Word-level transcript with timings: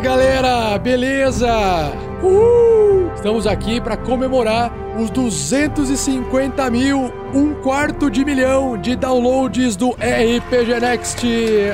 galera, 0.00 0.78
beleza? 0.78 1.92
Uhul! 2.22 3.12
Estamos 3.14 3.46
aqui 3.46 3.80
para 3.80 3.98
comemorar 3.98 4.72
os 4.98 5.10
250 5.10 6.70
mil, 6.70 7.12
um 7.34 7.54
quarto 7.54 8.10
de 8.10 8.24
milhão 8.24 8.78
de 8.78 8.96
downloads 8.96 9.76
do 9.76 9.90
RPG 9.90 10.80
Next. 10.80 11.26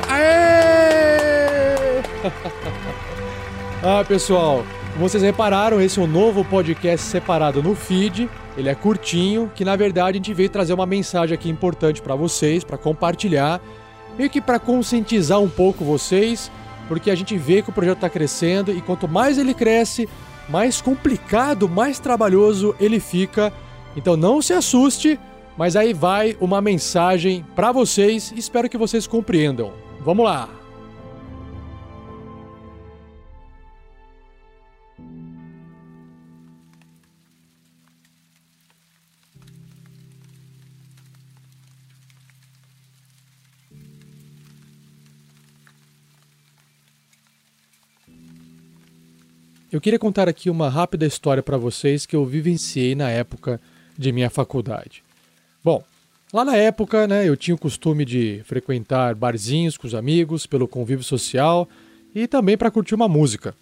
Aê! 0.09 2.01
ah, 3.81 4.03
pessoal, 4.05 4.65
vocês 4.97 5.23
repararam, 5.23 5.79
esse 5.79 5.97
é 5.97 6.03
um 6.03 6.07
novo 6.07 6.43
podcast 6.43 7.07
separado 7.07 7.63
no 7.63 7.75
feed. 7.75 8.29
Ele 8.57 8.67
é 8.67 8.75
curtinho, 8.75 9.49
que 9.55 9.63
na 9.63 9.77
verdade 9.77 10.17
a 10.17 10.19
gente 10.19 10.33
veio 10.33 10.49
trazer 10.49 10.73
uma 10.73 10.85
mensagem 10.85 11.33
aqui 11.33 11.49
importante 11.49 12.01
para 12.01 12.15
vocês, 12.15 12.61
para 12.65 12.77
compartilhar, 12.77 13.61
meio 14.17 14.29
que 14.29 14.41
para 14.41 14.59
conscientizar 14.59 15.39
um 15.39 15.49
pouco 15.49 15.85
vocês 15.85 16.51
porque 16.87 17.11
a 17.11 17.15
gente 17.15 17.37
vê 17.37 17.61
que 17.61 17.69
o 17.69 17.73
projeto 17.73 17.97
está 17.97 18.09
crescendo 18.09 18.71
e 18.71 18.81
quanto 18.81 19.07
mais 19.07 19.37
ele 19.37 19.53
cresce, 19.53 20.07
mais 20.49 20.81
complicado, 20.81 21.67
mais 21.67 21.99
trabalhoso 21.99 22.75
ele 22.79 22.99
fica. 22.99 23.51
Então 23.95 24.15
não 24.15 24.41
se 24.41 24.53
assuste, 24.53 25.19
mas 25.57 25.75
aí 25.75 25.93
vai 25.93 26.37
uma 26.39 26.61
mensagem 26.61 27.45
para 27.55 27.71
vocês, 27.71 28.33
espero 28.35 28.69
que 28.69 28.77
vocês 28.77 29.07
compreendam. 29.07 29.73
Vamos 30.01 30.25
lá. 30.25 30.56
Eu 49.77 49.81
queria 49.81 49.99
contar 49.99 50.27
aqui 50.27 50.49
uma 50.49 50.69
rápida 50.69 51.05
história 51.05 51.43
para 51.43 51.55
vocês 51.55 52.03
que 52.03 52.15
eu 52.15 52.25
vivenciei 52.25 52.95
na 52.95 53.11
época 53.11 53.61
de 53.95 54.11
minha 54.11 54.27
faculdade. 54.27 55.03
Bom, 55.63 55.83
lá 56.33 56.43
na 56.43 56.57
época, 56.57 57.05
né, 57.05 57.29
eu 57.29 57.37
tinha 57.37 57.53
o 57.53 57.59
costume 57.59 58.03
de 58.03 58.41
frequentar 58.43 59.13
barzinhos 59.13 59.77
com 59.77 59.85
os 59.85 59.93
amigos 59.93 60.47
pelo 60.47 60.67
convívio 60.67 61.03
social 61.03 61.69
e 62.15 62.25
também 62.25 62.57
para 62.57 62.71
curtir 62.71 62.95
uma 62.95 63.07
música. 63.07 63.53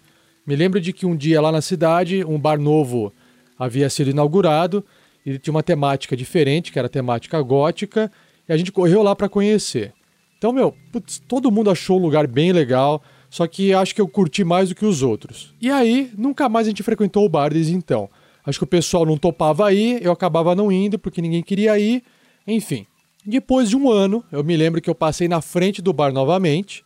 Me 0.46 0.56
lembro 0.56 0.80
de 0.80 0.90
que 0.90 1.04
um 1.04 1.14
dia 1.14 1.38
lá 1.38 1.52
na 1.52 1.60
cidade, 1.60 2.24
um 2.24 2.38
bar 2.38 2.58
novo 2.58 3.12
havia 3.58 3.90
sido 3.90 4.08
inaugurado 4.08 4.82
e 5.26 5.38
tinha 5.38 5.52
uma 5.52 5.62
temática 5.62 6.16
diferente, 6.16 6.72
que 6.72 6.78
era 6.78 6.86
a 6.86 6.90
temática 6.90 7.38
gótica, 7.42 8.10
e 8.48 8.54
a 8.54 8.56
gente 8.56 8.72
correu 8.72 9.02
lá 9.02 9.14
para 9.14 9.28
conhecer. 9.28 9.92
Então, 10.38 10.50
meu, 10.50 10.74
putz, 10.90 11.18
todo 11.28 11.50
mundo 11.50 11.70
achou 11.70 11.98
o 11.98 12.02
lugar 12.02 12.26
bem 12.26 12.52
legal. 12.52 13.02
Só 13.36 13.46
que 13.46 13.74
acho 13.74 13.94
que 13.94 14.00
eu 14.00 14.08
curti 14.08 14.42
mais 14.44 14.70
do 14.70 14.74
que 14.74 14.86
os 14.86 15.02
outros. 15.02 15.52
E 15.60 15.70
aí, 15.70 16.10
nunca 16.16 16.48
mais 16.48 16.66
a 16.66 16.70
gente 16.70 16.82
frequentou 16.82 17.22
o 17.22 17.28
bar 17.28 17.52
desde 17.52 17.74
então. 17.74 18.08
Acho 18.42 18.60
que 18.60 18.64
o 18.64 18.66
pessoal 18.66 19.04
não 19.04 19.18
topava 19.18 19.70
ir, 19.74 20.02
eu 20.02 20.10
acabava 20.10 20.54
não 20.54 20.72
indo 20.72 20.98
porque 20.98 21.20
ninguém 21.20 21.42
queria 21.42 21.78
ir. 21.78 22.02
Enfim. 22.46 22.86
Depois 23.26 23.68
de 23.68 23.76
um 23.76 23.90
ano, 23.90 24.24
eu 24.32 24.42
me 24.42 24.56
lembro 24.56 24.80
que 24.80 24.88
eu 24.88 24.94
passei 24.94 25.28
na 25.28 25.42
frente 25.42 25.82
do 25.82 25.92
bar 25.92 26.14
novamente. 26.14 26.82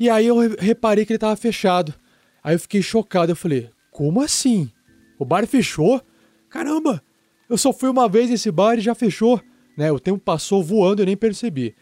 E 0.00 0.10
aí 0.10 0.26
eu 0.26 0.36
reparei 0.58 1.06
que 1.06 1.12
ele 1.12 1.18
estava 1.18 1.36
fechado. 1.36 1.94
Aí 2.42 2.56
eu 2.56 2.58
fiquei 2.58 2.82
chocado. 2.82 3.30
Eu 3.30 3.36
falei: 3.36 3.70
Como 3.92 4.20
assim? 4.20 4.72
O 5.16 5.24
bar 5.24 5.46
fechou? 5.46 6.02
Caramba! 6.50 7.00
Eu 7.48 7.56
só 7.56 7.72
fui 7.72 7.88
uma 7.88 8.08
vez 8.08 8.30
nesse 8.30 8.50
bar 8.50 8.78
e 8.78 8.80
já 8.80 8.96
fechou. 8.96 9.40
Né? 9.76 9.92
O 9.92 10.00
tempo 10.00 10.18
passou 10.18 10.60
voando 10.60 11.02
eu 11.02 11.06
nem 11.06 11.16
percebi. 11.16 11.76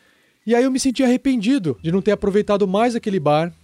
E 0.47 0.55
aí 0.55 0.64
eu 0.64 0.70
me 0.70 0.78
senti 0.78 1.02
arrependido 1.02 1.78
de 1.83 1.91
não 1.91 2.02
ter 2.02 2.11
aproveitado 2.11 2.68
mais 2.68 2.95
aquele 2.95 3.18
bar, 3.18 3.55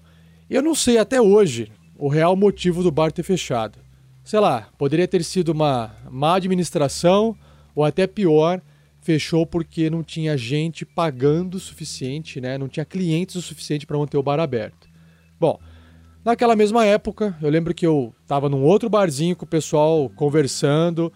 eu 0.56 0.62
não 0.62 0.74
sei 0.74 0.98
até 0.98 1.20
hoje 1.20 1.70
o 1.96 2.08
real 2.08 2.36
motivo 2.36 2.82
do 2.82 2.90
bar 2.90 3.12
ter 3.12 3.22
fechado. 3.22 3.78
Sei 4.24 4.38
lá, 4.38 4.68
poderia 4.78 5.08
ter 5.08 5.24
sido 5.24 5.50
uma 5.50 5.94
má 6.10 6.36
administração 6.36 7.36
ou 7.74 7.84
até 7.84 8.06
pior, 8.06 8.60
fechou 9.00 9.46
porque 9.46 9.90
não 9.90 10.02
tinha 10.02 10.36
gente 10.36 10.84
pagando 10.84 11.56
o 11.56 11.60
suficiente, 11.60 12.40
né? 12.40 12.56
Não 12.56 12.68
tinha 12.68 12.84
clientes 12.84 13.34
o 13.34 13.42
suficiente 13.42 13.86
para 13.86 13.98
manter 13.98 14.16
o 14.16 14.22
bar 14.22 14.38
aberto. 14.38 14.88
Bom, 15.40 15.58
naquela 16.24 16.54
mesma 16.54 16.84
época, 16.84 17.36
eu 17.42 17.50
lembro 17.50 17.74
que 17.74 17.86
eu 17.86 18.14
estava 18.22 18.48
num 18.48 18.62
outro 18.62 18.88
barzinho 18.88 19.34
com 19.34 19.44
o 19.44 19.48
pessoal 19.48 20.08
conversando, 20.10 21.12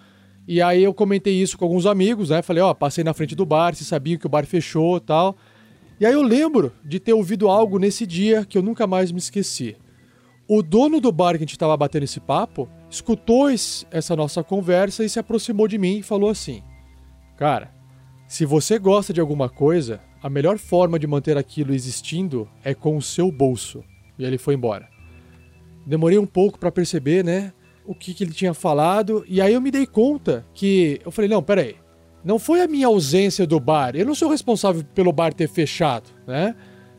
e 0.49 0.63
aí 0.63 0.83
eu 0.83 0.95
comentei 0.95 1.35
isso 1.35 1.59
com 1.59 1.65
alguns 1.65 1.87
amigos, 1.87 2.31
né? 2.31 2.43
Falei, 2.43 2.63
ó, 2.63 2.71
oh, 2.71 2.75
passei 2.75 3.05
na 3.05 3.15
frente 3.15 3.35
do 3.35 3.47
bar, 3.47 3.75
se 3.75 3.85
sabiam 3.85 4.19
que 4.19 4.27
o 4.27 4.31
bar 4.31 4.47
fechou, 4.47 4.99
tal. 4.99 5.37
E 5.99 6.05
aí 6.05 6.13
eu 6.13 6.23
lembro 6.23 6.73
de 6.85 7.01
ter 7.01 7.15
ouvido 7.15 7.49
algo 7.49 7.79
nesse 7.79 8.07
dia 8.07 8.45
que 8.45 8.59
eu 8.59 8.63
nunca 8.63 8.87
mais 8.87 9.11
me 9.11 9.19
esqueci. 9.19 9.77
O 10.47 10.63
dono 10.63 11.01
do 11.01 11.11
bar 11.11 11.33
que 11.33 11.37
a 11.37 11.41
gente 11.41 11.53
estava 11.53 11.77
batendo 11.77 12.05
esse 12.05 12.21
papo 12.21 12.69
escutou 12.91 13.49
essa 13.49 14.15
nossa 14.15 14.45
conversa 14.45 15.05
e 15.05 15.09
se 15.09 15.19
aproximou 15.19 15.67
de 15.67 15.79
mim 15.79 15.99
e 15.99 16.03
falou 16.03 16.29
assim: 16.29 16.63
Cara, 17.37 17.73
se 18.29 18.45
você 18.45 18.79
gosta 18.79 19.13
de 19.13 19.21
alguma 19.21 19.49
coisa, 19.49 20.01
a 20.23 20.29
melhor 20.29 20.59
forma 20.59 20.99
de 20.99 21.07
manter 21.07 21.39
aquilo 21.39 21.75
existindo 21.75 22.49
é 22.63 22.75
com 22.75 22.97
o 22.97 23.03
seu 23.03 23.33
bolso. 23.33 23.83
E 24.19 24.25
ele 24.25 24.39
foi 24.39 24.55
embora. 24.55 24.89
Demorei 25.87 26.19
um 26.19 26.27
pouco 26.27 26.59
para 26.59 26.71
perceber, 26.71 27.25
né, 27.25 27.53
o 27.85 27.95
que, 27.95 28.13
que 28.13 28.25
ele 28.25 28.33
tinha 28.33 28.53
falado, 28.53 29.25
e 29.29 29.41
aí 29.41 29.55
eu 29.55 29.61
me 29.61 29.71
dei 29.71 29.87
conta 29.87 30.47
que. 30.53 31.01
Eu 31.05 31.11
falei: 31.11 31.31
Não, 31.31 31.43
peraí. 31.43 31.77
Não 32.27 32.41
foi 32.41 32.61
a 32.61 32.67
minha 32.67 32.89
ausência 32.89 33.47
do 33.47 33.61
bar. 33.61 33.95
Eu 33.95 34.05
não 34.05 34.13
sou 34.13 34.29
responsável 34.29 34.83
pelo 34.93 35.13
bar 35.13 35.33
ter 35.33 35.49
fechado, 35.49 36.11
né? 36.27 36.57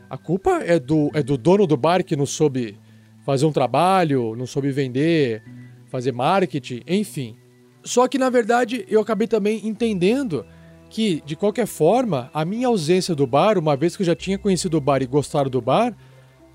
A 0.08 0.16
culpa 0.16 0.62
é 0.64 0.80
do, 0.80 1.10
é 1.12 1.22
do 1.22 1.36
dono 1.36 1.66
do 1.66 1.76
bar 1.76 2.02
que 2.02 2.16
não 2.16 2.24
soube 2.24 2.78
fazer 3.26 3.44
um 3.44 3.52
trabalho, 3.52 4.34
não 4.34 4.46
soube 4.46 4.70
vender, 4.70 5.42
fazer 5.84 6.12
marketing, 6.12 6.80
enfim. 6.86 7.36
Só 7.84 8.08
que 8.08 8.16
na 8.16 8.30
verdade 8.30 8.86
eu 8.88 9.02
acabei 9.02 9.28
também 9.28 9.68
entendendo 9.68 10.46
que, 10.88 11.22
de 11.26 11.36
qualquer 11.36 11.66
forma, 11.66 12.30
a 12.32 12.42
minha 12.42 12.68
ausência 12.68 13.14
do 13.14 13.26
bar, 13.26 13.58
uma 13.58 13.76
vez 13.76 13.94
que 13.94 14.00
eu 14.00 14.06
já 14.06 14.16
tinha 14.16 14.38
conhecido 14.38 14.78
o 14.78 14.80
bar 14.80 15.02
e 15.02 15.06
gostado 15.06 15.50
do 15.50 15.60
bar, 15.60 15.94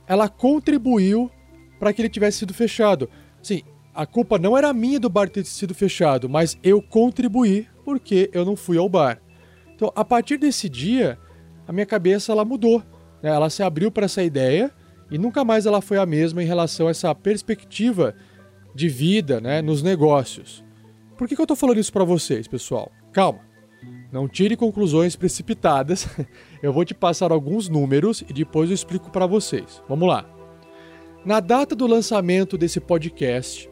ela 0.07 0.27
contribuiu 0.27 1.29
para 1.79 1.93
que 1.93 2.01
ele 2.01 2.09
tivesse 2.09 2.39
sido 2.39 2.55
fechado. 2.55 3.07
Sim, 3.39 3.61
a 3.93 4.05
culpa 4.05 4.39
não 4.39 4.57
era 4.57 4.73
minha 4.73 4.99
do 4.99 5.09
bar 5.09 5.29
ter 5.29 5.45
sido 5.45 5.75
fechado, 5.75 6.27
mas 6.27 6.57
eu 6.63 6.81
contribuí 6.81 7.67
porque 7.85 8.29
eu 8.33 8.43
não 8.43 8.55
fui 8.55 8.77
ao 8.77 8.89
bar. 8.89 9.21
Então, 9.75 9.91
a 9.95 10.03
partir 10.03 10.37
desse 10.37 10.67
dia, 10.67 11.17
a 11.67 11.71
minha 11.71 11.85
cabeça 11.85 12.31
ela 12.31 12.45
mudou. 12.45 12.81
Né? 13.21 13.29
Ela 13.29 13.49
se 13.49 13.61
abriu 13.61 13.91
para 13.91 14.05
essa 14.05 14.23
ideia 14.23 14.71
e 15.11 15.17
nunca 15.17 15.43
mais 15.43 15.65
ela 15.65 15.81
foi 15.81 15.97
a 15.97 16.05
mesma 16.05 16.41
em 16.41 16.45
relação 16.45 16.87
a 16.87 16.91
essa 16.91 17.13
perspectiva 17.13 18.15
de 18.73 18.89
vida 18.89 19.39
né, 19.39 19.61
nos 19.61 19.83
negócios. 19.83 20.63
Por 21.17 21.27
que, 21.27 21.35
que 21.35 21.41
eu 21.41 21.45
estou 21.45 21.57
falando 21.57 21.79
isso 21.79 21.93
para 21.93 22.03
vocês, 22.03 22.47
pessoal? 22.47 22.91
Calma. 23.11 23.41
Não 24.11 24.27
tire 24.27 24.55
conclusões 24.55 25.15
precipitadas. 25.15 26.07
Eu 26.61 26.71
vou 26.71 26.85
te 26.85 26.93
passar 26.93 27.31
alguns 27.31 27.67
números 27.67 28.23
e 28.29 28.31
depois 28.31 28.69
eu 28.69 28.73
explico 28.73 29.11
para 29.11 29.25
vocês. 29.25 29.83
Vamos 29.89 30.07
lá. 30.07 30.25
Na 31.25 31.41
data 31.41 31.75
do 31.75 31.85
lançamento 31.85 32.57
desse 32.57 32.79
podcast, 32.79 33.69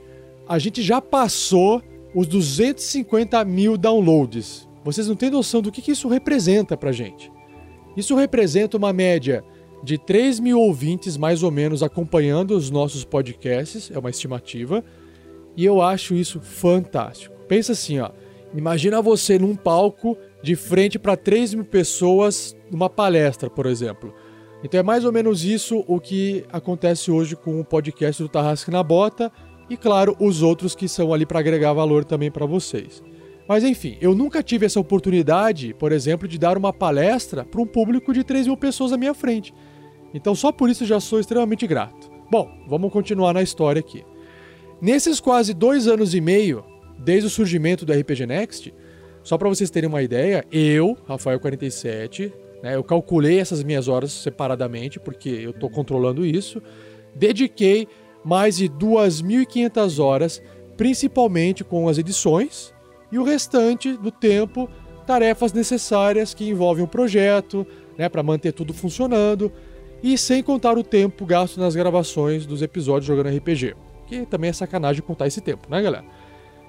a 0.52 0.60
gente 0.60 0.82
já 0.82 1.00
passou 1.00 1.82
os 2.14 2.28
250 2.28 3.46
mil 3.46 3.78
downloads. 3.78 4.68
Vocês 4.84 5.08
não 5.08 5.16
têm 5.16 5.30
noção 5.30 5.62
do 5.62 5.72
que, 5.72 5.90
isso 5.90 6.10
representa 6.10 6.76
pra 6.76 6.92
gente. 6.92 7.32
Isso 7.96 8.14
representa 8.18 8.76
uma 8.76 8.92
média 8.92 9.46
de 9.82 9.98
3 9.98 10.42
mil 10.42 10.60
ouvintes, 10.60 11.16
mais 11.16 11.42
ou 11.42 11.52
menos, 11.52 11.82
acompanhando 11.82 12.52
os 12.52 12.70
nossos 12.70 13.06
podcasts, 13.06 13.90
é 13.92 13.98
uma 13.98 14.10
estimativa, 14.10 14.84
e 15.56 15.64
eu 15.64 15.82
acho 15.82 16.16
isso 16.16 16.42
fantástico. 16.42 17.34
Pensa 17.48 17.72
assim, 17.72 18.00
ó. 18.00 18.12
Imagina 18.54 19.02
você 19.02 19.40
num 19.40 19.56
palco 19.56 20.18
de 20.44 20.58
frente 20.58 21.00
para 21.00 21.16
3 21.16 21.54
mil 21.54 21.64
pessoas 21.64 22.54
numa 22.70 22.90
palestra, 22.90 23.50
por 23.50 23.68
exemplo. 23.68 24.14
Então 24.66 24.82
é 24.82 24.84
mais 24.84 25.06
ou 25.06 25.14
menos 25.14 25.46
isso 25.46 25.86
o 25.88 25.98
que 25.98 26.44
acontece 26.52 27.10
hoje 27.10 27.38
com 27.38 27.58
o 27.58 27.64
podcast 27.64 28.22
do 28.22 28.28
Tarrasque 28.28 28.70
na 28.70 28.84
Bota 28.84 29.32
e 29.72 29.78
claro, 29.78 30.18
os 30.20 30.42
outros 30.42 30.76
que 30.76 30.86
são 30.86 31.14
ali 31.14 31.26
para 31.26 31.40
agregar 31.40 31.72
valor 31.72 32.04
também 32.04 32.30
para 32.30 32.46
vocês. 32.46 33.02
Mas 33.48 33.64
enfim, 33.64 33.98
eu 34.02 34.14
nunca 34.14 34.44
tive 34.44 34.66
essa 34.66 34.82
oportunidade, 34.82 35.74
por 35.74 35.94
exemplo, 35.94 36.28
de 36.28 36.38
dar 36.38 36.58
uma 36.58 36.74
palestra 36.74 37.46
para 37.46 37.62
um 37.62 37.66
público 37.66 38.14
de 38.14 38.22
3 38.22 38.48
mil 38.48 38.58
pessoas 38.58 38.92
à 38.92 38.98
minha 38.98 39.14
frente. 39.14 39.54
Então 40.14 40.36
só 40.36 40.52
por 40.52 40.70
isso 40.70 40.86
já 40.86 41.00
sou 41.00 41.22
extremamente 41.22 41.66
grato. 41.66 42.12
Bom, 42.30 42.52
vamos 42.68 42.92
continuar 42.92 43.34
na 43.34 43.42
história 43.42 43.80
aqui. 43.80 44.04
Nesses 44.82 45.22
quase 45.22 45.54
dois 45.54 45.88
anos 45.88 46.14
e 46.14 46.20
meio, 46.20 46.66
desde 47.00 47.28
o 47.28 47.30
surgimento 47.30 47.86
do 47.86 47.94
RPG 47.94 48.26
Next, 48.26 48.74
só 49.24 49.38
para 49.38 49.48
vocês 49.48 49.70
terem 49.70 49.88
uma 49.88 50.04
ideia, 50.04 50.46
eu, 50.52 50.98
Rafael47, 51.08 52.34
né, 52.62 52.76
eu 52.76 52.84
calculei 52.84 53.40
essas 53.40 53.64
minhas 53.64 53.88
horas 53.88 54.12
separadamente, 54.12 55.00
porque 55.00 55.30
eu 55.30 55.52
estou 55.52 55.70
controlando 55.70 56.26
isso, 56.26 56.62
dediquei 57.16 57.88
mais 58.24 58.58
de 58.58 58.70
2.500 58.70 60.04
horas, 60.04 60.42
principalmente 60.78 61.64
com 61.64 61.88
as 61.88 61.98
edições, 61.98 62.74
e 63.12 63.18
o 63.20 63.24
restante 63.24 63.94
do 63.98 64.12
tempo, 64.12 64.70
tarefas 65.06 65.54
necessárias 65.54 66.34
que 66.34 66.48
envolvem 66.50 66.84
o 66.84 66.88
projeto, 66.88 67.66
né, 67.98 68.08
para 68.08 68.24
manter 68.24 68.52
tudo 68.54 68.74
funcionando. 68.74 69.52
e 70.04 70.18
sem 70.18 70.42
contar 70.42 70.78
o 70.80 70.84
tempo 70.84 71.26
gasto 71.28 71.60
nas 71.60 71.76
gravações 71.76 72.46
dos 72.48 72.64
episódios 72.64 73.06
jogando 73.06 73.30
RPG. 73.36 73.76
Que 74.08 74.26
também 74.26 74.50
é 74.50 74.54
sacanagem 74.54 75.04
contar 75.04 75.28
esse 75.28 75.40
tempo, 75.42 75.70
né, 75.70 75.80
galera? 75.80 76.06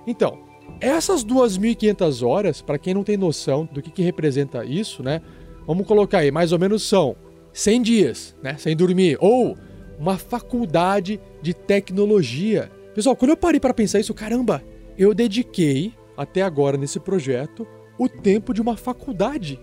Então, 0.06 0.38
essas 0.80 1.24
2.500 1.24 2.26
horas, 2.26 2.60
para 2.60 2.78
quem 2.78 2.92
não 2.92 3.02
tem 3.02 3.16
noção 3.16 3.66
do 3.72 3.80
que, 3.80 3.90
que 3.90 4.02
representa 4.02 4.64
isso, 4.64 5.02
né? 5.02 5.22
Vamos 5.66 5.86
colocar 5.86 6.18
aí, 6.18 6.30
mais 6.30 6.52
ou 6.52 6.58
menos 6.58 6.82
são 6.82 7.16
100 7.52 7.82
dias, 7.82 8.36
né? 8.42 8.56
Sem 8.58 8.76
dormir. 8.76 9.16
Ou 9.20 9.56
uma 10.02 10.18
faculdade 10.18 11.20
de 11.40 11.54
tecnologia. 11.54 12.68
Pessoal, 12.92 13.14
quando 13.14 13.30
eu 13.30 13.36
parei 13.36 13.60
para 13.60 13.72
pensar 13.72 14.00
isso, 14.00 14.12
caramba, 14.12 14.60
eu 14.98 15.14
dediquei 15.14 15.94
até 16.16 16.42
agora 16.42 16.76
nesse 16.76 16.98
projeto 16.98 17.64
o 17.96 18.08
tempo 18.08 18.52
de 18.52 18.60
uma 18.60 18.76
faculdade. 18.76 19.60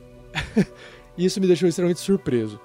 isso 1.18 1.42
me 1.42 1.48
deixou 1.48 1.68
extremamente 1.68 2.00
surpreso. 2.00 2.58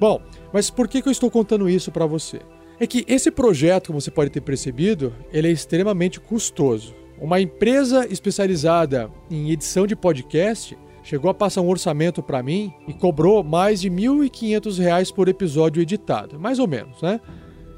Bom, 0.00 0.20
mas 0.52 0.70
por 0.70 0.88
que, 0.88 1.00
que 1.00 1.06
eu 1.06 1.12
estou 1.12 1.30
contando 1.30 1.70
isso 1.70 1.92
para 1.92 2.04
você? 2.04 2.40
É 2.80 2.86
que 2.86 3.04
esse 3.06 3.30
projeto, 3.30 3.88
como 3.88 4.00
você 4.00 4.10
pode 4.10 4.30
ter 4.30 4.40
percebido, 4.40 5.14
ele 5.32 5.46
é 5.46 5.52
extremamente 5.52 6.18
custoso. 6.18 6.96
Uma 7.16 7.40
empresa 7.40 8.08
especializada 8.10 9.08
em 9.30 9.52
edição 9.52 9.86
de 9.86 9.94
podcast 9.94 10.76
chegou 11.02 11.30
a 11.30 11.34
passar 11.34 11.60
um 11.60 11.68
orçamento 11.68 12.22
para 12.22 12.42
mim 12.42 12.72
e 12.86 12.92
cobrou 12.92 13.42
mais 13.42 13.80
de 13.80 13.88
R$ 13.88 13.96
1.500 13.96 15.12
por 15.12 15.28
episódio 15.28 15.82
editado, 15.82 16.38
mais 16.38 16.58
ou 16.58 16.66
menos, 16.66 17.00
né? 17.02 17.20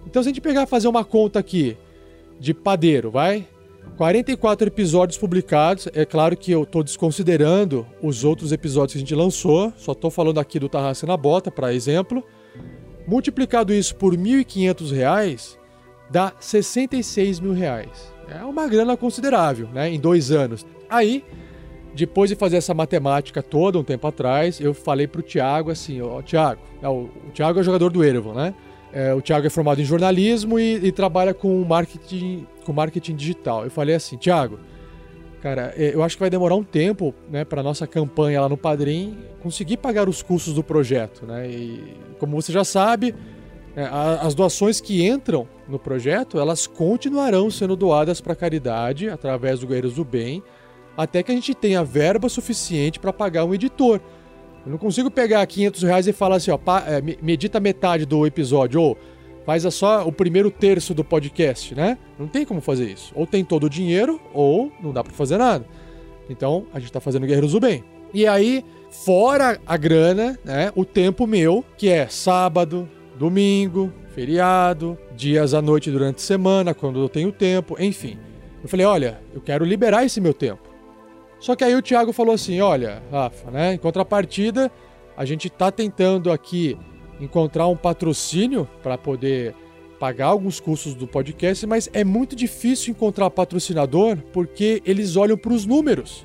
Então 0.06 0.22
se 0.22 0.28
a 0.28 0.30
gente 0.30 0.40
pegar 0.40 0.66
fazer 0.66 0.88
uma 0.88 1.04
conta 1.04 1.38
aqui 1.38 1.76
de 2.38 2.52
padeiro, 2.52 3.10
vai? 3.10 3.46
44 3.96 4.69
episódios 4.69 5.19
publicados, 5.19 5.88
é 5.92 6.04
claro 6.04 6.36
que 6.36 6.50
eu 6.50 6.62
estou 6.62 6.82
desconsiderando 6.82 7.86
os 8.02 8.24
outros 8.24 8.52
episódios 8.52 8.92
que 8.92 8.98
a 8.98 9.00
gente 9.00 9.14
lançou, 9.14 9.72
só 9.76 9.92
estou 9.92 10.10
falando 10.10 10.40
aqui 10.40 10.58
do 10.58 10.69
Tarraça 10.69 11.06
na 11.06 11.16
Bota, 11.16 11.50
para 11.50 11.74
exemplo. 11.74 12.24
Multiplicado 13.06 13.72
isso 13.72 13.94
por 13.96 14.14
R$ 14.14 14.44
1.500, 14.44 15.56
dá 16.10 16.32
66 16.38 17.40
mil 17.40 17.52
reais. 17.52 18.12
É 18.28 18.42
uma 18.44 18.66
grana 18.66 18.96
considerável, 18.96 19.69
né? 19.69 19.90
Em 19.90 20.00
dois 20.00 20.30
anos. 20.30 20.64
Aí 20.88 21.24
depois 21.94 22.30
de 22.30 22.36
fazer 22.36 22.56
essa 22.56 22.72
matemática 22.72 23.42
toda 23.42 23.78
um 23.78 23.84
tempo 23.84 24.06
atrás, 24.06 24.60
eu 24.60 24.72
falei 24.72 25.06
pro 25.06 25.22
Thiago 25.22 25.70
assim, 25.70 26.00
ó, 26.00 26.22
Thiago, 26.22 26.60
é, 26.80 26.88
o, 26.88 27.10
o 27.28 27.30
Thiago 27.32 27.60
é 27.60 27.62
jogador 27.62 27.90
do 27.90 28.02
Erevan, 28.02 28.34
né? 28.34 28.54
É, 28.92 29.14
o 29.14 29.22
Thiago 29.22 29.46
é 29.46 29.50
formado 29.50 29.80
em 29.80 29.84
jornalismo 29.84 30.58
e, 30.58 30.86
e, 30.86 30.92
trabalha 30.92 31.32
com 31.32 31.64
marketing, 31.64 32.46
com 32.64 32.72
marketing 32.74 33.14
digital. 33.14 33.64
Eu 33.64 33.70
falei 33.70 33.94
assim, 33.94 34.18
Thiago, 34.18 34.58
cara, 35.40 35.72
é, 35.76 35.94
eu 35.94 36.02
acho 36.02 36.16
que 36.16 36.20
vai 36.20 36.28
demorar 36.28 36.56
um 36.56 36.62
tempo, 36.62 37.14
né, 37.30 37.42
para 37.42 37.62
nossa 37.62 37.86
campanha 37.86 38.42
lá 38.42 38.48
no 38.50 38.56
Padrim 38.56 39.16
conseguir 39.42 39.78
pagar 39.78 40.08
os 40.08 40.22
custos 40.22 40.54
do 40.54 40.62
projeto, 40.62 41.24
né? 41.26 41.48
E 41.50 41.96
como 42.18 42.40
você 42.40 42.52
já 42.52 42.64
sabe, 42.64 43.14
é, 43.74 43.88
as 44.20 44.34
doações 44.34 44.80
que 44.80 45.06
entram 45.06 45.48
no 45.66 45.78
projeto, 45.78 46.38
elas 46.38 46.66
continuarão 46.66 47.50
sendo 47.50 47.74
doadas 47.74 48.20
para 48.20 48.34
caridade 48.34 49.08
através 49.08 49.60
do 49.60 49.66
Guerreiros 49.66 49.94
do 49.94 50.04
Bem 50.04 50.42
até 50.96 51.22
que 51.22 51.32
a 51.32 51.34
gente 51.34 51.54
tenha 51.54 51.82
verba 51.82 52.28
suficiente 52.28 52.98
para 52.98 53.12
pagar 53.12 53.44
um 53.44 53.54
editor. 53.54 54.00
Eu 54.64 54.70
não 54.70 54.78
consigo 54.78 55.10
pegar 55.10 55.44
500 55.46 55.82
reais 55.82 56.06
e 56.06 56.12
falar 56.12 56.36
assim, 56.36 56.50
ó, 56.50 56.58
é, 56.86 57.02
medita 57.20 57.58
metade 57.58 58.06
do 58.06 58.26
episódio, 58.26 58.80
ou 58.80 58.98
faz 59.44 59.62
só 59.74 60.06
o 60.06 60.12
primeiro 60.12 60.50
terço 60.50 60.94
do 60.94 61.02
podcast, 61.02 61.74
né? 61.74 61.98
Não 62.18 62.28
tem 62.28 62.44
como 62.44 62.60
fazer 62.60 62.88
isso. 62.88 63.12
Ou 63.14 63.26
tem 63.26 63.44
todo 63.44 63.64
o 63.64 63.70
dinheiro, 63.70 64.20
ou 64.32 64.70
não 64.80 64.92
dá 64.92 65.02
para 65.02 65.12
fazer 65.12 65.36
nada. 65.36 65.66
Então, 66.30 66.66
a 66.72 66.78
gente 66.78 66.88
está 66.88 67.00
fazendo 67.00 67.26
Guerreiros 67.26 67.52
do 67.52 67.60
Bem. 67.60 67.82
E 68.14 68.26
aí, 68.26 68.64
fora 68.90 69.60
a 69.66 69.76
grana, 69.76 70.38
né, 70.44 70.70
o 70.76 70.84
tempo 70.84 71.26
meu, 71.26 71.64
que 71.76 71.88
é 71.88 72.06
sábado, 72.06 72.88
domingo, 73.18 73.92
feriado, 74.14 74.96
dias 75.16 75.54
à 75.54 75.62
noite 75.62 75.90
durante 75.90 76.16
a 76.16 76.20
semana, 76.20 76.74
quando 76.74 77.00
eu 77.00 77.08
tenho 77.08 77.32
tempo, 77.32 77.76
enfim. 77.80 78.18
Eu 78.62 78.68
falei, 78.68 78.86
olha, 78.86 79.20
eu 79.34 79.40
quero 79.40 79.64
liberar 79.64 80.04
esse 80.04 80.20
meu 80.20 80.32
tempo. 80.32 80.71
Só 81.42 81.56
que 81.56 81.64
aí 81.64 81.74
o 81.74 81.82
Thiago 81.82 82.12
falou 82.12 82.32
assim: 82.32 82.60
olha, 82.60 83.02
Rafa, 83.10 83.50
né? 83.50 83.74
Em 83.74 83.78
contrapartida, 83.78 84.70
a 85.16 85.24
gente 85.24 85.48
está 85.48 85.72
tentando 85.72 86.30
aqui 86.30 86.78
encontrar 87.20 87.66
um 87.66 87.76
patrocínio 87.76 88.68
para 88.80 88.96
poder 88.96 89.52
pagar 89.98 90.26
alguns 90.26 90.60
custos 90.60 90.94
do 90.94 91.06
podcast, 91.06 91.66
mas 91.66 91.90
é 91.92 92.04
muito 92.04 92.36
difícil 92.36 92.92
encontrar 92.92 93.28
patrocinador 93.28 94.18
porque 94.32 94.80
eles 94.86 95.16
olham 95.16 95.36
para 95.36 95.52
os 95.52 95.66
números. 95.66 96.24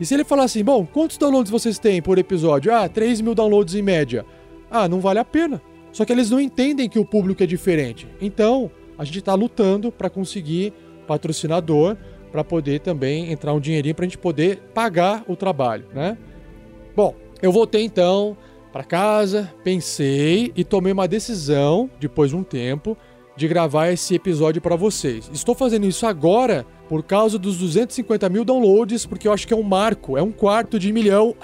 E 0.00 0.04
se 0.04 0.12
ele 0.12 0.24
falar 0.24 0.44
assim, 0.44 0.64
bom, 0.64 0.84
quantos 0.84 1.16
downloads 1.16 1.50
vocês 1.50 1.78
têm 1.78 2.02
por 2.02 2.18
episódio? 2.18 2.74
Ah, 2.74 2.88
3 2.88 3.20
mil 3.20 3.36
downloads 3.36 3.76
em 3.76 3.82
média. 3.82 4.26
Ah, 4.68 4.88
não 4.88 4.98
vale 4.98 5.20
a 5.20 5.24
pena. 5.24 5.62
Só 5.92 6.04
que 6.04 6.12
eles 6.12 6.30
não 6.30 6.40
entendem 6.40 6.88
que 6.88 6.98
o 6.98 7.04
público 7.04 7.44
é 7.44 7.46
diferente. 7.46 8.08
Então, 8.20 8.70
a 8.98 9.04
gente 9.04 9.20
está 9.20 9.34
lutando 9.34 9.92
para 9.92 10.10
conseguir 10.10 10.72
patrocinador 11.06 11.96
para 12.32 12.42
poder 12.42 12.80
também 12.80 13.30
entrar 13.30 13.52
um 13.52 13.60
dinheirinho 13.60 13.94
para 13.94 14.06
a 14.06 14.08
gente 14.08 14.18
poder 14.18 14.56
pagar 14.74 15.22
o 15.28 15.36
trabalho, 15.36 15.84
né? 15.94 16.16
Bom, 16.96 17.14
eu 17.42 17.52
voltei 17.52 17.84
então 17.84 18.36
para 18.72 18.82
casa, 18.82 19.52
pensei 19.62 20.50
e 20.56 20.64
tomei 20.64 20.92
uma 20.92 21.06
decisão, 21.06 21.90
depois 22.00 22.30
de 22.30 22.36
um 22.36 22.42
tempo, 22.42 22.96
de 23.36 23.46
gravar 23.46 23.90
esse 23.90 24.14
episódio 24.14 24.62
para 24.62 24.76
vocês. 24.76 25.30
Estou 25.32 25.54
fazendo 25.54 25.86
isso 25.86 26.06
agora 26.06 26.66
por 26.88 27.02
causa 27.02 27.38
dos 27.38 27.58
250 27.58 28.28
mil 28.30 28.44
downloads, 28.44 29.04
porque 29.04 29.28
eu 29.28 29.32
acho 29.32 29.46
que 29.46 29.52
é 29.52 29.56
um 29.56 29.62
marco, 29.62 30.16
é 30.16 30.22
um 30.22 30.32
quarto 30.32 30.78
de 30.78 30.90
milhão. 30.90 31.36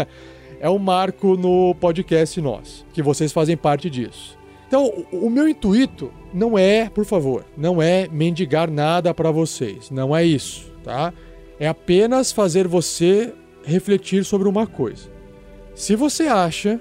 é 0.60 0.68
um 0.68 0.78
marco 0.78 1.36
no 1.36 1.74
podcast 1.74 2.38
nosso, 2.40 2.86
que 2.92 3.02
vocês 3.02 3.32
fazem 3.32 3.56
parte 3.56 3.88
disso. 3.88 4.38
Então, 4.74 5.06
o 5.12 5.30
meu 5.30 5.48
intuito 5.48 6.12
não 6.32 6.58
é, 6.58 6.90
por 6.90 7.04
favor, 7.04 7.46
não 7.56 7.80
é 7.80 8.08
mendigar 8.08 8.68
nada 8.68 9.14
para 9.14 9.30
vocês, 9.30 9.88
não 9.88 10.16
é 10.16 10.24
isso, 10.24 10.68
tá? 10.82 11.14
É 11.60 11.68
apenas 11.68 12.32
fazer 12.32 12.66
você 12.66 13.32
refletir 13.62 14.24
sobre 14.24 14.48
uma 14.48 14.66
coisa. 14.66 15.08
Se 15.76 15.94
você 15.94 16.24
acha 16.24 16.80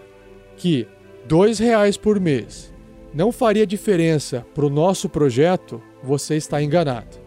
que 0.57 0.87
dois 1.27 1.59
reais 1.59 1.95
por 1.95 2.19
mês 2.19 2.73
não 3.13 3.31
faria 3.31 3.67
diferença 3.67 4.43
para 4.55 4.65
o 4.65 4.71
nosso 4.71 5.07
projeto, 5.07 5.79
você 6.03 6.35
está 6.35 6.63
enganado. 6.63 7.19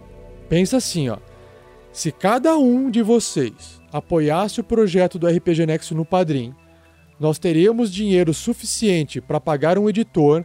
Pensa 0.49 0.79
assim, 0.79 1.09
ó. 1.09 1.19
Se 1.93 2.11
cada 2.11 2.59
um 2.59 2.91
de 2.91 3.03
vocês 3.03 3.81
apoiasse 3.93 4.61
o 4.61 4.65
projeto 4.65 5.17
do 5.17 5.29
RPG 5.29 5.65
Next 5.65 5.95
no 5.95 6.05
Padrim, 6.05 6.53
nós 7.21 7.39
teríamos 7.39 7.95
dinheiro 7.95 8.35
suficiente 8.35 9.21
para 9.21 9.41
pagar 9.41 9.79
um 9.79 9.89
editor 9.89 10.45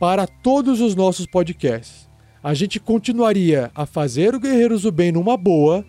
para 0.00 0.26
todos 0.26 0.80
os 0.80 0.96
nossos 0.96 1.26
podcasts. 1.26 2.08
A 2.42 2.54
gente 2.54 2.80
continuaria 2.80 3.70
a 3.74 3.84
fazer 3.84 4.34
o 4.34 4.40
Guerreiros 4.40 4.82
do 4.82 4.90
Bem 4.90 5.12
numa 5.12 5.36
boa 5.36 5.84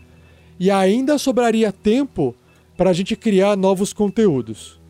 e 0.60 0.70
ainda 0.70 1.18
sobraria 1.18 1.72
tempo 1.72 2.36
para 2.76 2.90
a 2.90 2.94
gente 2.94 3.16
criar 3.16 3.56
novos 3.56 3.94
conteúdos. 3.94 4.82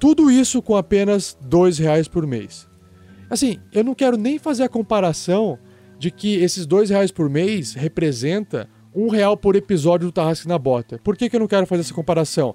Tudo 0.00 0.30
isso 0.30 0.62
com 0.62 0.76
apenas 0.76 1.36
dois 1.42 1.76
reais 1.76 2.08
por 2.08 2.26
mês. 2.26 2.66
Assim, 3.28 3.58
eu 3.70 3.84
não 3.84 3.94
quero 3.94 4.16
nem 4.16 4.38
fazer 4.38 4.62
a 4.62 4.68
comparação 4.68 5.58
de 5.98 6.10
que 6.10 6.36
esses 6.36 6.64
dois 6.64 6.88
reais 6.88 7.10
por 7.10 7.28
mês 7.28 7.74
representa 7.74 8.66
um 8.94 9.08
real 9.08 9.36
por 9.36 9.56
episódio 9.56 10.08
do 10.08 10.12
Tarrasque 10.12 10.48
na 10.48 10.58
Bota. 10.58 10.98
Por 11.04 11.18
que, 11.18 11.28
que 11.28 11.36
eu 11.36 11.40
não 11.40 11.48
quero 11.48 11.66
fazer 11.66 11.82
essa 11.82 11.92
comparação? 11.92 12.54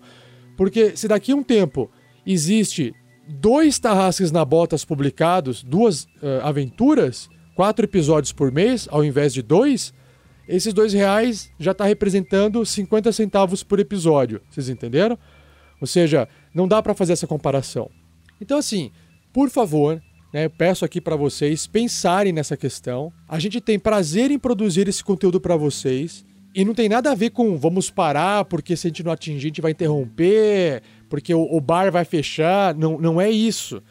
Porque 0.58 0.98
se 0.98 1.08
daqui 1.08 1.34
a 1.34 1.36
um 1.36 1.44
tempo 1.44 1.88
existe 2.26 2.96
dois 3.30 3.78
Tarrasques 3.78 4.32
na 4.32 4.44
Botas 4.44 4.84
publicados, 4.84 5.64
duas 5.64 6.04
uh, 6.04 6.42
aventuras, 6.42 7.30
quatro 7.56 7.86
episódios 7.86 8.34
por 8.34 8.52
mês, 8.52 8.88
ao 8.90 9.04
invés 9.04 9.34
de 9.34 9.42
dois, 9.42 9.94
esses 10.48 10.74
dois 10.74 10.94
reais 10.94 11.52
já 11.60 11.72
está 11.72 11.86
representando 11.86 12.66
50 12.66 13.12
centavos 13.12 13.62
por 13.62 13.80
episódio. 13.80 14.42
Vocês 14.50 14.68
entenderam? 14.68 15.18
Ou 15.80 15.86
seja, 15.86 16.28
não 16.54 16.68
dá 16.68 16.82
para 16.82 16.96
fazer 16.96 17.14
essa 17.14 17.28
comparação. 17.28 17.92
Então, 18.42 18.58
assim, 18.58 18.92
por 19.32 19.50
favor, 19.50 20.02
né, 20.34 20.46
eu 20.46 20.50
peço 20.50 20.84
aqui 20.84 21.00
para 21.00 21.16
vocês 21.16 21.68
pensarem 21.68 22.34
nessa 22.34 22.58
questão. 22.58 23.14
A 23.28 23.38
gente 23.38 23.62
tem 23.62 23.78
prazer 23.78 24.32
em 24.32 24.40
produzir 24.40 24.88
esse 24.88 25.04
conteúdo 25.04 25.40
para 25.40 25.56
vocês. 25.56 26.26
E 26.56 26.66
não 26.66 26.74
tem 26.74 26.90
nada 26.90 27.12
a 27.12 27.16
ver 27.16 27.30
com 27.30 27.56
vamos 27.56 27.92
parar 27.92 28.44
porque 28.46 28.76
se 28.76 28.88
a 28.88 28.90
gente 28.90 29.04
não 29.04 29.12
atingir, 29.12 29.46
a 29.46 29.50
gente 29.50 29.62
vai 29.62 29.72
interromper 29.72 30.82
porque 31.10 31.34
o, 31.34 31.42
o 31.42 31.60
bar 31.60 31.92
vai 31.92 32.06
fechar. 32.06 32.76
Não, 32.76 32.98
não 32.98 33.20
é 33.20 33.30
isso. 33.30 33.82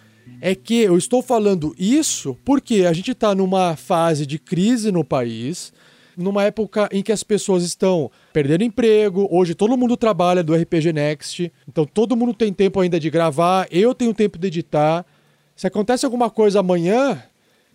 É 0.40 0.54
que 0.54 0.82
eu 0.82 0.96
estou 0.96 1.20
falando 1.20 1.74
isso 1.76 2.36
porque 2.44 2.86
a 2.88 2.92
gente 2.92 3.10
está 3.10 3.34
numa 3.34 3.76
fase 3.76 4.24
de 4.24 4.38
crise 4.38 4.92
no 4.92 5.04
país, 5.04 5.72
numa 6.16 6.44
época 6.44 6.88
em 6.92 7.02
que 7.02 7.10
as 7.10 7.24
pessoas 7.24 7.64
estão 7.64 8.10
perdendo 8.32 8.62
emprego. 8.62 9.26
Hoje 9.30 9.54
todo 9.54 9.76
mundo 9.76 9.96
trabalha 9.96 10.42
do 10.42 10.54
RPG 10.54 10.92
Next, 10.92 11.52
então 11.68 11.84
todo 11.84 12.16
mundo 12.16 12.32
tem 12.32 12.52
tempo 12.52 12.80
ainda 12.80 13.00
de 13.00 13.10
gravar. 13.10 13.66
Eu 13.70 13.94
tenho 13.94 14.14
tempo 14.14 14.38
de 14.38 14.46
editar. 14.46 15.04
Se 15.56 15.66
acontece 15.66 16.04
alguma 16.04 16.30
coisa 16.30 16.60
amanhã 16.60 17.22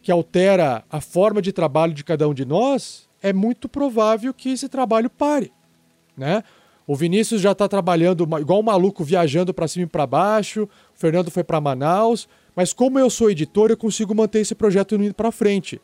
que 0.01 0.11
altera 0.11 0.83
a 0.89 1.01
forma 1.01 1.41
de 1.41 1.51
trabalho 1.51 1.93
de 1.93 2.03
cada 2.03 2.27
um 2.27 2.33
de 2.33 2.45
nós, 2.45 3.09
é 3.21 3.33
muito 3.33 3.67
provável 3.67 4.33
que 4.33 4.49
esse 4.49 4.69
trabalho 4.69 5.09
pare, 5.09 5.51
né? 6.15 6.43
O 6.85 6.95
Vinícius 6.95 7.41
já 7.41 7.53
está 7.53 7.67
trabalhando 7.67 8.27
igual 8.39 8.59
um 8.59 8.63
maluco, 8.63 9.03
viajando 9.03 9.53
para 9.53 9.67
cima 9.67 9.85
e 9.85 9.87
para 9.87 10.05
baixo. 10.05 10.63
O 10.63 10.69
Fernando 10.99 11.31
foi 11.31 11.43
para 11.43 11.61
Manaus. 11.61 12.27
Mas 12.55 12.73
como 12.73 12.99
eu 12.99 13.09
sou 13.09 13.29
editor, 13.29 13.69
eu 13.69 13.77
consigo 13.77 14.13
manter 14.13 14.39
esse 14.39 14.53
projeto 14.53 14.95
indo 14.95 15.13
para 15.13 15.31
frente. 15.31 15.81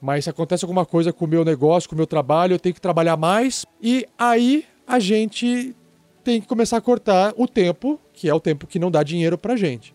Mas 0.00 0.24
se 0.24 0.30
acontece 0.30 0.64
alguma 0.64 0.86
coisa 0.86 1.12
com 1.12 1.26
o 1.26 1.28
meu 1.28 1.44
negócio, 1.44 1.88
com 1.88 1.94
o 1.94 1.98
meu 1.98 2.06
trabalho, 2.06 2.54
eu 2.54 2.58
tenho 2.58 2.74
que 2.74 2.80
trabalhar 2.80 3.16
mais 3.16 3.66
e 3.82 4.06
aí 4.18 4.64
a 4.86 4.98
gente 4.98 5.76
tem 6.24 6.40
que 6.40 6.46
começar 6.46 6.78
a 6.78 6.80
cortar 6.80 7.34
o 7.36 7.46
tempo, 7.46 8.00
que 8.12 8.28
é 8.28 8.34
o 8.34 8.40
tempo 8.40 8.66
que 8.66 8.78
não 8.78 8.90
dá 8.90 9.02
dinheiro 9.02 9.36
pra 9.36 9.56
gente. 9.56 9.94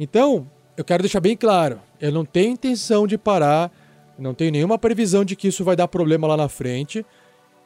Então, 0.00 0.48
eu 0.76 0.84
quero 0.84 1.02
deixar 1.02 1.20
bem 1.20 1.36
claro, 1.36 1.80
eu 2.00 2.10
não 2.10 2.24
tenho 2.24 2.52
intenção 2.52 3.06
de 3.06 3.18
parar, 3.18 3.70
não 4.18 4.34
tenho 4.34 4.50
nenhuma 4.50 4.78
previsão 4.78 5.24
de 5.24 5.36
que 5.36 5.48
isso 5.48 5.62
vai 5.62 5.76
dar 5.76 5.88
problema 5.88 6.26
lá 6.26 6.36
na 6.36 6.48
frente. 6.48 7.04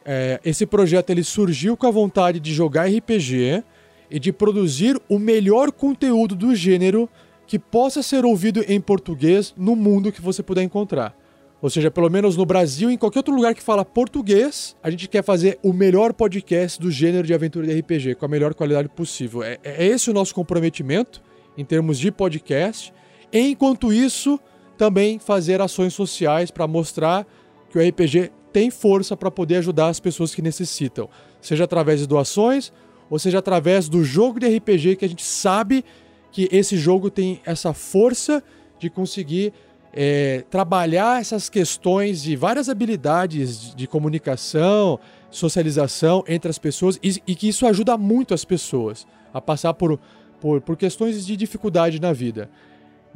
É, 0.05 0.39
esse 0.43 0.65
projeto 0.65 1.09
ele 1.09 1.23
surgiu 1.23 1.77
com 1.77 1.87
a 1.87 1.91
vontade 1.91 2.39
de 2.39 2.53
jogar 2.53 2.87
RPG 2.87 3.63
e 4.11 4.19
de 4.19 4.31
produzir 4.33 4.99
o 5.07 5.17
melhor 5.17 5.71
conteúdo 5.71 6.35
do 6.35 6.53
gênero 6.55 7.09
que 7.47 7.57
possa 7.57 8.03
ser 8.03 8.25
ouvido 8.25 8.63
em 8.67 8.79
português 8.79 9.53
no 9.57 9.75
mundo 9.75 10.11
que 10.11 10.21
você 10.21 10.43
puder 10.43 10.63
encontrar. 10.63 11.15
Ou 11.61 11.69
seja, 11.69 11.89
pelo 11.89 12.09
menos 12.09 12.35
no 12.35 12.45
Brasil 12.45 12.91
em 12.91 12.97
qualquer 12.97 13.19
outro 13.19 13.33
lugar 13.33 13.55
que 13.55 13.63
fala 13.63 13.85
português, 13.85 14.75
a 14.83 14.89
gente 14.89 15.07
quer 15.07 15.23
fazer 15.23 15.57
o 15.63 15.71
melhor 15.71 16.11
podcast 16.13 16.77
do 16.77 16.91
gênero 16.91 17.25
de 17.25 17.33
aventura 17.33 17.65
de 17.65 17.79
RPG, 17.79 18.15
com 18.15 18.25
a 18.25 18.27
melhor 18.27 18.53
qualidade 18.53 18.89
possível. 18.89 19.41
É, 19.41 19.57
é 19.63 19.85
esse 19.85 20.09
o 20.09 20.13
nosso 20.13 20.35
comprometimento 20.35 21.21
em 21.57 21.63
termos 21.63 21.97
de 21.97 22.11
podcast. 22.11 22.93
Enquanto 23.31 23.93
isso, 23.93 24.37
também 24.77 25.19
fazer 25.19 25.61
ações 25.61 25.93
sociais 25.93 26.51
para 26.51 26.67
mostrar 26.67 27.25
que 27.69 27.77
o 27.77 27.81
RPG 27.81 28.29
tem 28.53 28.69
força 28.69 29.17
para 29.17 29.31
poder 29.31 29.57
ajudar 29.57 29.87
as 29.87 29.99
pessoas 29.99 30.33
que 30.33 30.41
necessitam, 30.41 31.09
seja 31.41 31.63
através 31.63 31.99
de 31.99 32.07
doações 32.07 32.71
ou 33.09 33.19
seja 33.19 33.39
através 33.39 33.89
do 33.89 34.03
jogo 34.03 34.39
de 34.39 34.47
RPG 34.47 34.95
que 34.95 35.05
a 35.05 35.09
gente 35.09 35.23
sabe 35.23 35.83
que 36.31 36.47
esse 36.51 36.77
jogo 36.77 37.09
tem 37.09 37.41
essa 37.45 37.73
força 37.73 38.43
de 38.79 38.89
conseguir 38.89 39.53
é, 39.91 40.43
trabalhar 40.49 41.21
essas 41.21 41.49
questões 41.49 42.23
de 42.23 42.35
várias 42.35 42.69
habilidades 42.69 43.75
de 43.75 43.87
comunicação, 43.87 44.99
socialização 45.29 46.23
entre 46.27 46.49
as 46.49 46.57
pessoas 46.57 46.99
e, 47.03 47.21
e, 47.27 47.35
que 47.35 47.47
isso 47.47 47.67
ajuda 47.67 47.97
muito 47.97 48.33
as 48.33 48.45
pessoas 48.45 49.05
a 49.33 49.41
passar 49.41 49.73
por, 49.73 49.99
por, 50.39 50.61
por 50.61 50.77
questões 50.77 51.25
de 51.25 51.35
dificuldade 51.35 51.99
na 51.99 52.13
vida. 52.13 52.49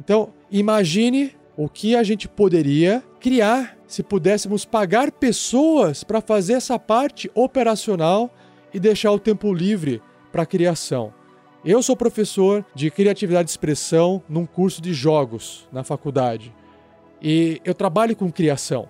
Então, 0.00 0.30
imagine 0.50 1.32
o 1.56 1.68
que 1.68 1.96
a 1.96 2.04
gente 2.04 2.28
poderia 2.28 3.02
criar 3.18 3.77
se 3.88 4.02
pudéssemos 4.02 4.66
pagar 4.66 5.10
pessoas 5.10 6.04
para 6.04 6.20
fazer 6.20 6.52
essa 6.52 6.78
parte 6.78 7.30
operacional 7.34 8.30
e 8.72 8.78
deixar 8.78 9.10
o 9.10 9.18
tempo 9.18 9.52
livre 9.52 10.02
para 10.30 10.42
a 10.42 10.46
criação. 10.46 11.12
Eu 11.64 11.82
sou 11.82 11.96
professor 11.96 12.64
de 12.74 12.90
criatividade 12.90 13.48
e 13.48 13.50
expressão 13.50 14.22
num 14.28 14.44
curso 14.44 14.80
de 14.82 14.92
jogos 14.92 15.66
na 15.72 15.82
faculdade. 15.82 16.54
E 17.20 17.60
eu 17.64 17.74
trabalho 17.74 18.14
com 18.14 18.30
criação. 18.30 18.88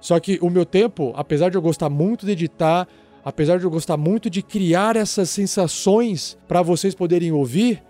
Só 0.00 0.18
que 0.20 0.38
o 0.42 0.50
meu 0.50 0.66
tempo, 0.66 1.12
apesar 1.16 1.48
de 1.48 1.56
eu 1.56 1.62
gostar 1.62 1.88
muito 1.88 2.26
de 2.26 2.32
editar, 2.32 2.86
apesar 3.24 3.58
de 3.58 3.64
eu 3.64 3.70
gostar 3.70 3.96
muito 3.96 4.28
de 4.28 4.42
criar 4.42 4.96
essas 4.96 5.30
sensações 5.30 6.36
para 6.46 6.62
vocês 6.62 6.94
poderem 6.94 7.32
ouvir, 7.32 7.82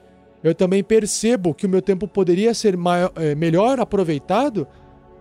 eu 0.45 0.55
também 0.55 0.85
percebo 0.85 1.55
que 1.55 1.66
o 1.66 1.69
meu 1.69 1.83
tempo 1.83 2.07
poderia 2.07 2.55
ser 2.55 2.76
maior, 2.76 3.11
é, 3.16 3.35
melhor 3.35 3.81
aproveitado 3.81 4.69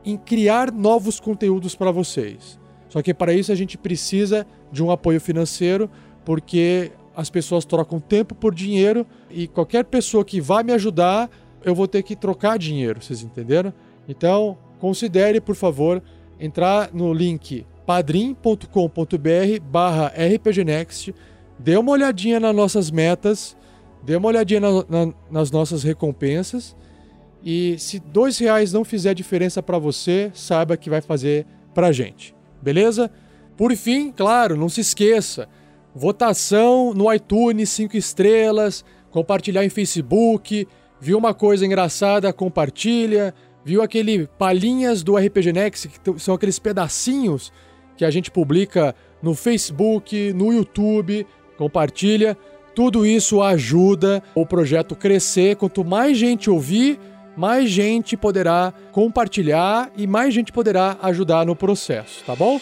em 0.05 0.15
criar 0.15 0.71
novos 0.71 1.19
conteúdos 1.19 1.75
para 1.75 1.91
vocês. 1.91 2.59
Só 2.87 3.01
que 3.01 3.13
para 3.13 3.33
isso 3.33 3.51
a 3.51 3.55
gente 3.55 3.77
precisa 3.77 4.45
de 4.71 4.83
um 4.83 4.91
apoio 4.91 5.19
financeiro, 5.19 5.89
porque 6.23 6.91
as 7.15 7.29
pessoas 7.29 7.65
trocam 7.65 7.99
tempo 7.99 8.35
por 8.35 8.53
dinheiro 8.53 9.05
e 9.29 9.47
qualquer 9.47 9.85
pessoa 9.85 10.23
que 10.23 10.39
vai 10.39 10.63
me 10.63 10.71
ajudar, 10.73 11.29
eu 11.63 11.73
vou 11.73 11.87
ter 11.87 12.03
que 12.03 12.15
trocar 12.15 12.59
dinheiro, 12.59 13.01
vocês 13.01 13.23
entenderam? 13.23 13.73
Então, 14.07 14.57
considere, 14.79 15.41
por 15.41 15.55
favor, 15.55 16.01
entrar 16.39 16.91
no 16.93 17.11
link 17.13 17.65
padrim.com.br 17.85 18.67
barra 19.69 20.13
rpgnext, 20.15 21.13
dê 21.57 21.77
uma 21.77 21.91
olhadinha 21.91 22.39
nas 22.39 22.55
nossas 22.55 22.91
metas, 22.91 23.57
dê 24.03 24.15
uma 24.15 24.27
olhadinha 24.27 24.59
na, 24.59 24.69
na, 24.87 25.13
nas 25.31 25.51
nossas 25.51 25.83
recompensas 25.83 26.75
e 27.45 27.77
se 27.77 27.99
dois 27.99 28.39
reais 28.39 28.73
não 28.73 28.83
fizer 28.83 29.13
diferença 29.13 29.61
para 29.61 29.77
você, 29.77 30.31
saiba 30.33 30.75
que 30.75 30.89
vai 30.89 30.99
fazer 30.99 31.45
para 31.75 31.91
gente, 31.91 32.35
beleza? 32.59 33.11
Por 33.55 33.73
fim, 33.75 34.11
claro, 34.11 34.57
não 34.57 34.67
se 34.67 34.81
esqueça, 34.81 35.47
votação 35.93 36.91
no 36.95 37.13
iTunes, 37.13 37.69
5 37.69 37.95
estrelas, 37.95 38.83
compartilhar 39.11 39.63
em 39.63 39.69
Facebook, 39.69 40.67
viu 40.99 41.19
uma 41.19 41.35
coisa 41.35 41.65
engraçada, 41.65 42.33
compartilha, 42.33 43.31
viu 43.63 43.83
aquele 43.83 44.27
palhinhas 44.39 45.03
do 45.03 45.15
RPG 45.15 45.53
Next, 45.53 45.87
que 45.87 46.19
são 46.19 46.33
aqueles 46.33 46.57
pedacinhos 46.57 47.53
que 47.95 48.03
a 48.03 48.09
gente 48.09 48.31
publica 48.31 48.95
no 49.21 49.35
Facebook, 49.35 50.33
no 50.33 50.51
YouTube, 50.51 51.25
compartilha. 51.57 52.35
Tudo 52.73 53.05
isso 53.05 53.41
ajuda 53.41 54.21
o 54.33 54.45
projeto 54.45 54.95
crescer. 54.95 55.55
Quanto 55.55 55.85
mais 55.85 56.17
gente 56.17 56.49
ouvir, 56.49 56.99
mais 57.35 57.69
gente 57.69 58.15
poderá 58.15 58.73
compartilhar 58.91 59.91
e 59.95 60.07
mais 60.07 60.33
gente 60.33 60.51
poderá 60.51 60.97
ajudar 61.01 61.45
no 61.45 61.55
processo, 61.55 62.23
tá 62.25 62.35
bom? 62.35 62.59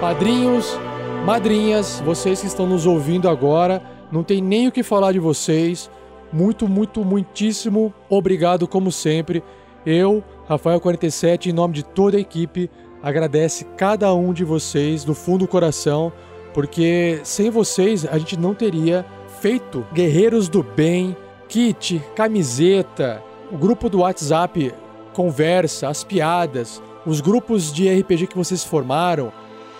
Padrinhos, 0.00 0.78
madrinhas, 1.24 2.00
vocês 2.04 2.40
que 2.40 2.46
estão 2.46 2.66
nos 2.66 2.86
ouvindo 2.86 3.28
agora, 3.28 3.82
não 4.10 4.22
tem 4.22 4.40
nem 4.40 4.68
o 4.68 4.72
que 4.72 4.82
falar 4.82 5.12
de 5.12 5.18
vocês. 5.18 5.90
Muito, 6.32 6.68
muito, 6.68 7.04
muitíssimo 7.04 7.92
obrigado, 8.08 8.68
como 8.68 8.92
sempre. 8.92 9.42
Eu, 9.84 10.22
Rafael47, 10.48 11.46
em 11.46 11.52
nome 11.52 11.74
de 11.74 11.82
toda 11.82 12.16
a 12.16 12.20
equipe, 12.20 12.70
agradece 13.02 13.64
cada 13.76 14.12
um 14.14 14.32
de 14.32 14.44
vocês 14.44 15.04
do 15.04 15.14
fundo 15.14 15.40
do 15.40 15.48
coração, 15.48 16.12
porque 16.54 17.20
sem 17.24 17.50
vocês 17.50 18.06
a 18.06 18.18
gente 18.18 18.38
não 18.38 18.54
teria 18.54 19.04
feito 19.40 19.86
Guerreiros 19.92 20.48
do 20.48 20.62
Bem, 20.62 21.16
kit, 21.48 22.02
camiseta, 22.14 23.22
o 23.50 23.56
grupo 23.56 23.88
do 23.88 24.00
WhatsApp 24.00 24.74
conversa, 25.12 25.88
as 25.88 26.04
piadas, 26.04 26.82
os 27.06 27.20
grupos 27.20 27.72
de 27.72 27.88
RPG 27.88 28.26
que 28.26 28.36
vocês 28.36 28.64
formaram, 28.64 29.32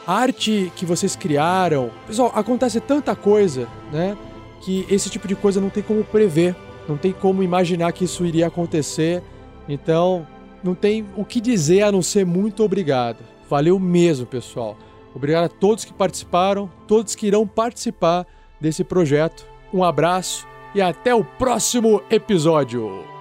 arte 0.07 0.73
que 0.75 0.87
vocês 0.87 1.15
criaram. 1.15 1.91
Pessoal, 2.07 2.33
acontece 2.35 2.81
tanta 2.81 3.15
coisa, 3.15 3.69
né? 3.93 4.17
Que 4.61 4.87
esse 4.89 5.11
tipo 5.11 5.29
de 5.29 5.37
coisa 5.37 5.61
não 5.61 5.71
tem 5.71 5.83
como 5.83 6.03
prever, 6.05 6.57
não 6.89 6.97
tem 6.97 7.13
como 7.13 7.43
imaginar 7.43 7.93
que 7.93 8.05
isso 8.05 8.25
iria 8.25 8.47
acontecer. 8.47 9.23
Então, 9.69 10.27
não 10.63 10.75
tem 10.75 11.07
o 11.17 11.25
que 11.25 11.41
dizer 11.41 11.83
a 11.83 11.93
não 11.93 12.03
ser 12.03 12.25
muito 12.25 12.65
obrigado. 12.65 13.19
Valeu 13.49 13.79
mesmo, 13.79 14.27
pessoal. 14.27 14.77
Obrigado 15.15 15.45
a 15.45 15.49
todos 15.49 15.85
que 15.85 15.93
participaram, 15.93 16.71
todos 16.87 17.15
que 17.15 17.27
irão 17.27 17.47
participar 17.47 18.27
desse 18.61 18.85
projeto. 18.85 19.47
Um 19.73 19.85
abraço 19.85 20.47
e 20.75 20.81
até 20.81 21.15
o 21.15 21.25
próximo 21.25 22.03
episódio. 22.11 23.18